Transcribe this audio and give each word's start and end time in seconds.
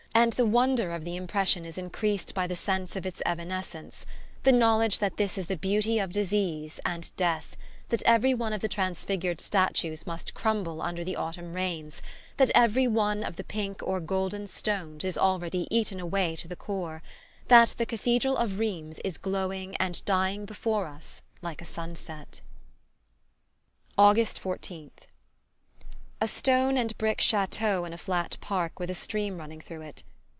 And 0.13 0.33
the 0.33 0.45
wonder 0.45 0.91
of 0.91 1.05
the 1.05 1.15
impression 1.15 1.63
is 1.65 1.77
increased 1.77 2.33
by 2.33 2.45
the 2.45 2.55
sense 2.55 2.97
of 2.97 3.05
its 3.05 3.21
evanescence; 3.25 4.05
the 4.43 4.51
knowledge 4.51 4.99
that 4.99 5.15
this 5.15 5.37
is 5.37 5.45
the 5.45 5.55
beauty 5.55 5.99
of 5.99 6.11
disease 6.11 6.81
and 6.85 7.09
death, 7.15 7.55
that 7.87 8.03
every 8.03 8.33
one 8.33 8.51
of 8.51 8.59
the 8.59 8.67
transfigured 8.67 9.39
statues 9.39 10.05
must 10.05 10.33
crumble 10.33 10.81
under 10.81 11.05
the 11.05 11.15
autumn 11.15 11.53
rains, 11.53 12.01
that 12.35 12.51
every 12.53 12.89
one 12.89 13.23
of 13.23 13.37
the 13.37 13.43
pink 13.45 13.81
or 13.83 14.01
golden 14.01 14.47
stones 14.47 15.05
is 15.05 15.17
already 15.17 15.65
eaten 15.73 16.01
away 16.01 16.35
to 16.35 16.47
the 16.49 16.57
core, 16.57 17.01
that 17.47 17.69
the 17.77 17.85
Cathedral 17.85 18.35
of 18.35 18.59
Rheims 18.59 18.99
is 19.05 19.17
glowing 19.17 19.77
and 19.77 20.03
dying 20.03 20.43
before 20.45 20.87
us 20.87 21.21
like 21.41 21.61
a 21.61 21.65
sunset... 21.65 22.41
August 23.97 24.43
14th. 24.43 25.07
A 26.23 26.27
stone 26.27 26.77
and 26.77 26.95
brick 26.99 27.19
chateau 27.19 27.83
in 27.83 27.93
a 27.93 27.97
flat 27.97 28.37
park 28.41 28.79
with 28.79 28.91
a 28.91 28.95
stream 28.95 29.39
running 29.39 29.59
through 29.59 29.81
it. 29.81 30.03